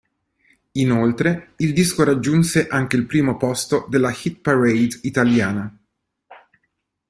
[0.71, 5.77] Inoltre il disco raggiunse anche il primo posto della hit parade italiana.